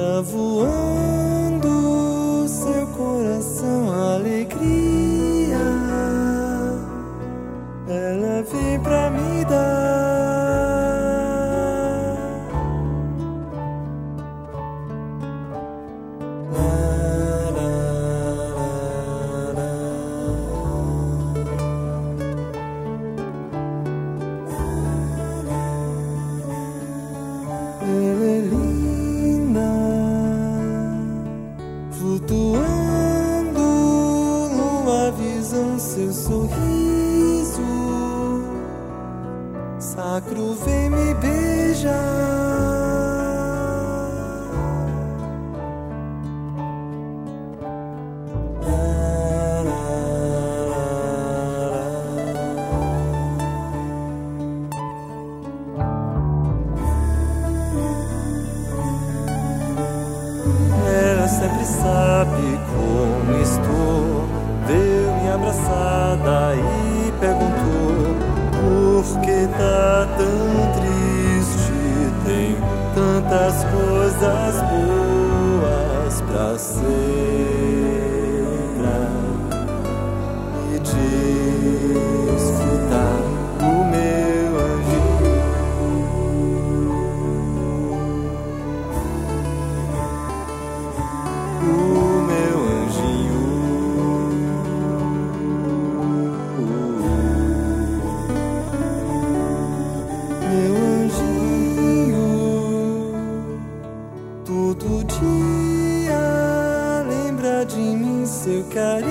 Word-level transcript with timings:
tá 0.00 0.22
voando. 0.22 0.79
Seu 35.50 36.12
sorriso 36.12 37.60
sacro 39.80 40.54
vem 40.64 40.88
me 40.88 41.14
beijar. 41.14 41.90
La, 48.62 49.62
la, 49.64 49.82
la, 50.70 50.84
la. 51.70 51.84
Ela 61.10 61.26
sempre 61.26 61.64
sabe 61.64 62.60
como 62.70 63.42
estou. 63.42 63.90
Abraçada 65.34 66.54
e 66.56 67.12
perguntou 67.20 68.16
por 68.52 69.20
que 69.20 69.46
tá 69.58 70.08
tão 70.16 70.38
triste. 70.74 71.72
Tem 72.26 72.56
tantas 72.94 73.64
coisas 73.64 74.62
boas 74.70 76.14
pra 76.22 76.58
ser 76.58 77.70
e 80.72 80.78
desfrutar 82.28 83.18
o 83.60 83.84
meu 83.90 84.50
anjinho. 84.60 85.10
o 91.62 92.09
todo 104.80 105.04
dia 105.04 107.04
lembra 107.06 107.66
de 107.66 107.78
mim, 107.78 108.24
seu 108.24 108.64
carinho. 108.64 109.10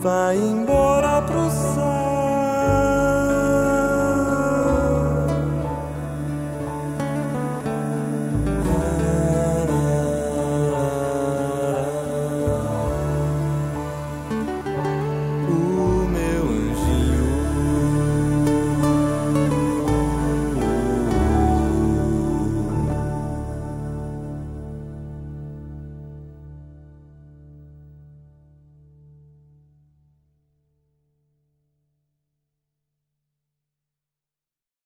Vai 0.00 0.38
embora 0.38 1.20
pro 1.22 1.50
céu. 1.50 1.99